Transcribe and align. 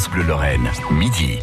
France 0.00 0.24
Lorraine, 0.26 0.70
midi. 0.92 1.38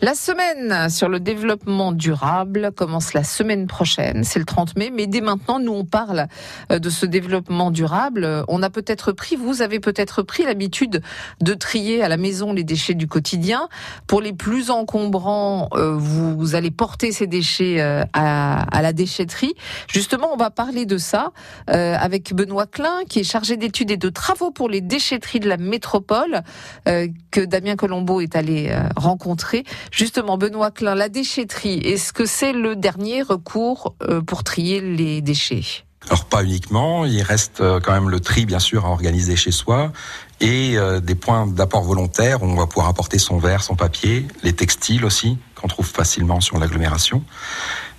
La 0.00 0.14
semaine 0.14 0.88
sur 0.90 1.08
le 1.08 1.18
développement 1.18 1.90
durable 1.90 2.70
commence 2.70 3.14
la 3.14 3.24
semaine 3.24 3.66
prochaine, 3.66 4.22
c'est 4.22 4.38
le 4.38 4.44
30 4.44 4.76
mai, 4.76 4.92
mais 4.94 5.08
dès 5.08 5.20
maintenant, 5.20 5.58
nous 5.58 5.72
on 5.72 5.84
parle 5.84 6.28
euh, 6.70 6.78
de 6.78 6.88
ce 6.88 7.04
développement 7.04 7.72
durable. 7.72 8.44
On 8.46 8.62
a 8.62 8.70
peut-être 8.70 9.10
pris, 9.10 9.34
vous 9.34 9.60
avez 9.60 9.80
peut-être 9.80 10.22
pris 10.22 10.44
l'habitude 10.44 11.02
de 11.40 11.52
trier 11.52 12.00
à 12.00 12.08
la 12.08 12.16
maison 12.16 12.52
les 12.52 12.62
déchets 12.62 12.94
du 12.94 13.08
quotidien. 13.08 13.68
Pour 14.06 14.20
les 14.20 14.32
plus 14.32 14.70
encombrants, 14.70 15.68
euh, 15.74 15.96
vous 15.98 16.54
allez 16.54 16.70
porter 16.70 17.10
ces 17.10 17.26
déchets 17.26 17.80
euh, 17.80 18.04
à, 18.12 18.80
la 18.80 18.92
déchetterie. 18.92 19.56
Justement, 19.88 20.28
on 20.32 20.36
va 20.36 20.50
parler 20.50 20.86
de 20.86 20.96
ça 20.96 21.32
avec 21.66 22.32
Benoît 22.34 22.66
Klein, 22.66 23.00
qui 23.08 23.18
est 23.18 23.24
chargé 23.24 23.56
d'études 23.56 23.90
et 23.90 23.96
de 23.96 24.08
travaux 24.08 24.52
pour 24.52 24.68
les 24.68 24.80
déchetteries 24.80 25.40
de 25.40 25.48
la 25.48 25.56
métropole, 25.56 26.42
que 26.84 27.44
Damien 27.44 27.74
Colombo 27.74 28.20
est 28.20 28.36
allé 28.36 28.72
rencontrer. 28.96 29.64
Justement, 29.90 30.38
Benoît 30.38 30.70
Klein, 30.70 30.94
la 30.94 31.08
déchetterie, 31.08 31.78
est-ce 31.78 32.12
que 32.12 32.26
c'est 32.26 32.52
le 32.52 32.76
dernier 32.76 33.22
recours 33.22 33.94
euh, 34.02 34.20
pour 34.20 34.44
trier 34.44 34.80
les 34.80 35.20
déchets? 35.20 35.84
Alors 36.06 36.24
pas 36.24 36.42
uniquement, 36.42 37.04
il 37.04 37.22
reste 37.22 37.60
euh, 37.60 37.80
quand 37.80 37.92
même 37.92 38.08
le 38.08 38.20
tri 38.20 38.46
bien 38.46 38.60
sûr 38.60 38.86
à 38.86 38.88
organiser 38.88 39.36
chez 39.36 39.50
soi. 39.50 39.92
Et 40.40 40.78
euh, 40.78 41.00
des 41.00 41.14
points 41.14 41.46
d'apport 41.46 41.82
volontaire 41.82 42.42
où 42.42 42.46
on 42.46 42.54
va 42.54 42.66
pouvoir 42.66 42.88
apporter 42.88 43.18
son 43.18 43.38
verre, 43.38 43.62
son 43.62 43.74
papier, 43.74 44.26
les 44.42 44.52
textiles 44.52 45.04
aussi 45.04 45.36
qu'on 45.54 45.68
trouve 45.68 45.86
facilement 45.86 46.40
sur 46.40 46.58
l'agglomération. 46.58 47.24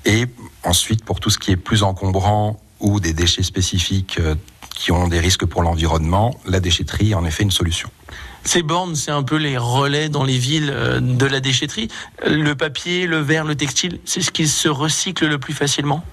Et 0.05 0.25
ensuite 0.63 1.03
pour 1.03 1.19
tout 1.19 1.29
ce 1.29 1.37
qui 1.37 1.51
est 1.51 1.57
plus 1.57 1.83
encombrant 1.83 2.59
ou 2.79 2.99
des 3.01 3.13
déchets 3.13 3.43
spécifiques 3.43 4.19
qui 4.79 4.93
ont 4.93 5.09
des 5.09 5.19
risques 5.19 5.45
pour 5.45 5.61
l'environnement, 5.61 6.39
la 6.45 6.61
déchetterie 6.61 7.11
est 7.11 7.13
en 7.13 7.25
effet 7.25 7.43
une 7.43 7.51
solution. 7.51 7.89
Ces 8.45 8.63
bornes, 8.63 8.95
c'est 8.95 9.11
un 9.11 9.23
peu 9.23 9.35
les 9.35 9.57
relais 9.57 10.07
dans 10.07 10.23
les 10.23 10.37
villes 10.37 10.71
euh, 10.73 11.01
de 11.01 11.25
la 11.25 11.41
déchetterie. 11.41 11.89
Le 12.25 12.53
papier, 12.53 13.05
le 13.05 13.19
verre, 13.19 13.43
le 13.43 13.55
textile, 13.55 13.99
c'est 14.05 14.21
ce 14.21 14.31
qui 14.31 14.47
se 14.47 14.69
recycle 14.69 15.27
le 15.27 15.37
plus 15.37 15.53
facilement? 15.53 16.03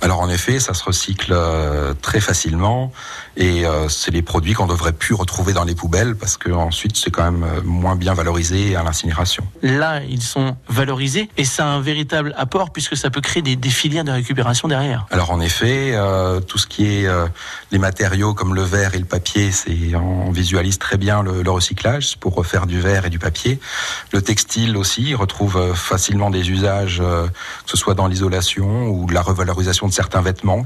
Alors 0.00 0.20
en 0.20 0.28
effet, 0.28 0.60
ça 0.60 0.74
se 0.74 0.84
recycle 0.84 1.32
euh, 1.32 1.94
très 2.00 2.20
facilement 2.20 2.92
et 3.36 3.66
euh, 3.66 3.88
c'est 3.88 4.10
les 4.10 4.22
produits 4.22 4.52
qu'on 4.52 4.66
devrait 4.66 4.92
plus 4.92 5.14
retrouver 5.14 5.52
dans 5.52 5.64
les 5.64 5.74
poubelles 5.74 6.16
parce 6.16 6.36
que 6.36 6.50
ensuite 6.50 6.96
c'est 6.96 7.10
quand 7.10 7.24
même 7.24 7.42
euh, 7.42 7.60
moins 7.64 7.96
bien 7.96 8.14
valorisé 8.14 8.76
à 8.76 8.82
l'incinération. 8.82 9.44
Là, 9.62 10.02
ils 10.08 10.22
sont 10.22 10.56
valorisés 10.68 11.28
et 11.36 11.44
ça 11.44 11.64
a 11.64 11.68
un 11.68 11.80
véritable 11.80 12.34
apport 12.36 12.70
puisque 12.70 12.96
ça 12.96 13.10
peut 13.10 13.20
créer 13.20 13.42
des, 13.42 13.56
filières 13.70 14.04
de 14.04 14.12
récupération 14.12 14.68
derrière. 14.68 15.06
Alors 15.10 15.30
en 15.30 15.40
effet, 15.40 15.98
tout 16.46 16.56
ce 16.56 16.66
qui 16.66 16.86
est 16.86 17.08
les 17.72 17.78
matériaux 17.78 18.32
comme 18.32 18.54
le 18.54 18.62
verre 18.62 18.94
et 18.94 18.98
le 18.98 19.04
papier, 19.04 19.50
c'est 19.50 19.94
on 19.96 20.30
visualise 20.30 20.78
très 20.78 20.96
bien 20.96 21.22
le, 21.22 21.42
le, 21.42 21.50
recyclage 21.50 22.16
pour 22.18 22.34
refaire 22.34 22.66
du 22.66 22.80
verre 22.80 23.06
et 23.06 23.10
du 23.10 23.18
papier. 23.18 23.58
Le 24.12 24.22
textile 24.22 24.76
aussi 24.76 25.14
retrouve 25.14 25.74
facilement 25.74 26.30
des 26.30 26.48
usages, 26.50 26.98
que 26.98 27.70
ce 27.70 27.76
soit 27.76 27.94
dans 27.94 28.06
l'isolation 28.06 28.88
ou 28.88 29.08
la 29.08 29.20
revalorisation 29.20 29.55
de 29.88 29.92
certains 29.92 30.22
vêtements, 30.22 30.64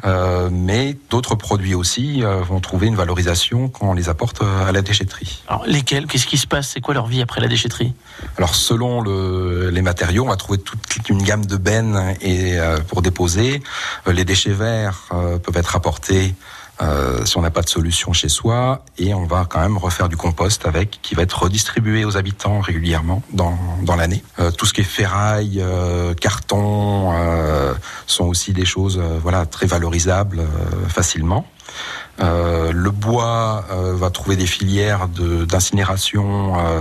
mais 0.51 0.97
d'autres 1.11 1.35
produits 1.35 1.75
aussi 1.75 2.23
vont 2.23 2.61
trouver 2.61 2.89
une 2.89 2.97
valorisation 2.97 3.69
quand 3.69 3.91
on 3.91 3.95
les 3.95 4.09
apporte 4.09 4.43
euh, 4.43 4.69
à 4.69 4.73
la 4.73 4.83
déchetterie. 4.83 5.43
Alors 5.49 5.65
lesquels? 5.67 6.07
Qu'est-ce 6.07 6.27
qui 6.27 6.39
se 6.39 6.47
passe? 6.47 6.69
C'est 6.69 6.81
quoi 6.81 6.95
leur 6.95 7.07
vie 7.07 7.23
après 7.23 7.41
la 7.41 7.49
déchetterie? 7.49 7.95
Alors 8.37 8.55
selon 8.55 9.01
le, 9.01 9.71
les 9.71 9.83
matériaux, 9.83 10.25
on 10.25 10.29
va 10.29 10.37
trouver 10.37 10.59
toute 10.59 11.09
une 11.09 11.23
gamme 11.23 11.47
de 11.47 11.57
bennes 11.57 12.15
et 12.21 12.59
euh, 12.59 12.79
pour 12.81 13.03
déposer. 13.03 13.63
Euh, 14.07 14.13
les 14.13 14.25
déchets 14.25 14.53
verts 14.53 15.09
peuvent 15.11 15.57
être 15.57 15.77
apportés 15.77 16.35
euh, 16.83 17.25
si 17.25 17.36
on 17.36 17.42
n'a 17.42 17.50
pas 17.50 17.62
de 17.62 17.69
solution 17.69 18.12
chez 18.12 18.28
soi, 18.28 18.84
et 18.98 19.14
on 19.14 19.25
va 19.25 19.47
quand 19.48 19.61
même 19.61 19.77
refaire 19.77 20.09
du 20.09 20.17
compost 20.17 20.67
avec, 20.67 21.00
qui 21.03 21.14
va 21.14 21.22
être 21.22 21.42
redistribué 21.42 22.05
aux 22.05 22.17
habitants 22.17 22.61
régulièrement 22.61 23.22
dans, 23.33 23.59
dans 23.83 23.97
l'année. 23.97 24.22
Euh, 24.39 24.50
tout 24.50 24.67
ce 24.67 24.72
qui 24.72 24.81
est 24.81 24.84
ferraille, 24.84 25.61
euh, 25.62 26.14
carton, 26.14 27.12
sont 28.06 28.25
aussi 28.25 28.53
des 28.53 28.64
choses 28.64 29.00
voilà 29.22 29.47
très 29.47 29.67
valorisables 29.67 30.42
facilement. 30.88 31.47
Euh, 32.21 32.72
le 32.72 32.91
bois 32.91 33.65
euh, 33.71 33.94
va 33.94 34.10
trouver 34.10 34.37
des 34.37 34.47
filières 34.47 35.09
d'incinération 35.09 36.59
euh, 36.59 36.81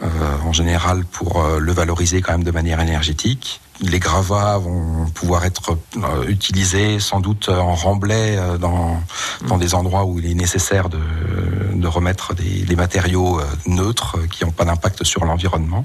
en 0.00 0.52
général 0.52 1.04
pour 1.04 1.44
le 1.58 1.72
valoriser 1.72 2.22
quand 2.22 2.32
même 2.32 2.44
de 2.44 2.50
manière 2.50 2.80
énergétique. 2.80 3.60
Les 3.80 3.98
gravats 3.98 4.58
vont 4.58 5.06
pouvoir 5.14 5.44
être 5.44 5.76
utilisés 6.28 6.98
sans 7.00 7.20
doute 7.20 7.48
en 7.48 7.74
remblai 7.74 8.38
dans, 8.60 9.00
dans 9.46 9.58
des 9.58 9.74
endroits 9.74 10.04
où 10.04 10.18
il 10.18 10.30
est 10.30 10.34
nécessaire 10.34 10.88
de, 10.88 10.98
de 11.74 11.86
remettre 11.86 12.34
des, 12.34 12.62
des 12.62 12.76
matériaux 12.76 13.40
neutres 13.66 14.16
qui 14.30 14.44
n'ont 14.44 14.52
pas 14.52 14.64
d'impact 14.64 15.04
sur 15.04 15.24
l'environnement. 15.24 15.84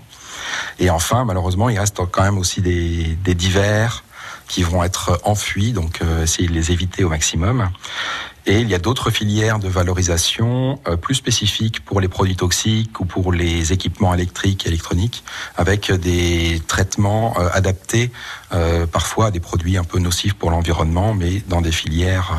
Et 0.79 0.89
enfin, 0.89 1.25
malheureusement, 1.25 1.69
il 1.69 1.79
reste 1.79 2.01
quand 2.11 2.23
même 2.23 2.37
aussi 2.37 2.61
des, 2.61 3.17
des 3.23 3.35
divers 3.35 4.03
qui 4.47 4.63
vont 4.63 4.83
être 4.83 5.19
enfuis, 5.23 5.73
donc 5.73 6.01
essayer 6.21 6.47
de 6.47 6.53
les 6.53 6.71
éviter 6.71 7.03
au 7.03 7.09
maximum. 7.09 7.69
Et 8.45 8.59
il 8.59 8.69
y 8.69 8.75
a 8.75 8.79
d'autres 8.79 9.09
filières 9.09 9.57
de 9.57 9.69
valorisation 9.69 10.79
euh, 10.87 10.97
plus 10.97 11.15
spécifiques 11.15 11.83
pour 11.85 12.01
les 12.01 12.09
produits 12.09 12.35
toxiques 12.35 12.99
ou 12.99 13.05
pour 13.05 13.31
les 13.31 13.71
équipements 13.71 14.13
électriques 14.13 14.65
et 14.65 14.69
électroniques, 14.69 15.23
avec 15.55 15.91
des 15.91 16.61
traitements 16.67 17.39
euh, 17.39 17.47
adaptés 17.53 18.11
euh, 18.51 18.85
parfois 18.85 19.27
à 19.27 19.31
des 19.31 19.39
produits 19.39 19.77
un 19.77 19.85
peu 19.85 19.99
nocifs 19.99 20.33
pour 20.33 20.51
l'environnement, 20.51 21.13
mais 21.13 21.41
dans 21.47 21.61
des 21.61 21.71
filières 21.71 22.33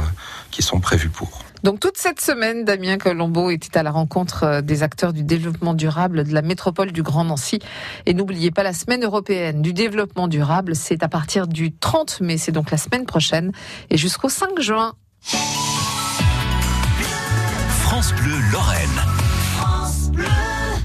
qui 0.51 0.63
sont 0.63 0.79
prévues 0.79 1.09
pour. 1.09 1.43
Donc 1.65 1.81
toute 1.81 1.97
cette 1.97 2.21
semaine, 2.21 2.67
Damien 2.67 2.99
Colombo 2.99 3.49
était 3.49 3.79
à 3.79 3.83
la 3.83 3.91
rencontre 3.91 4.61
des 4.61 4.83
acteurs 4.83 5.15
du 5.15 5.25
développement 5.25 5.73
durable 5.73 6.25
de 6.25 6.35
la 6.35 6.43
métropole 6.43 6.93
du 6.93 7.03
Grand 7.03 7.25
Nancy. 7.25 7.59
Et 8.05 8.13
n'oubliez 8.13 8.51
pas 8.51 8.63
la 8.63 8.75
semaine 8.75 9.03
européenne 9.03 9.63
du 9.63 9.73
développement 9.73 10.29
durable, 10.29 10.77
c'est 10.77 11.03
à 11.03 11.09
partir 11.09 11.47
du 11.47 11.75
30 11.75 12.21
mai, 12.21 12.37
c'est 12.37 12.53
donc 12.53 12.71
la 12.71 12.77
semaine 12.77 13.07
prochaine, 13.07 13.51
et 13.89 13.97
jusqu'au 13.97 14.29
5 14.29 14.61
juin. 14.61 14.93
France 17.81 18.13
Bleu 18.13 18.35
Lorraine. 18.53 19.24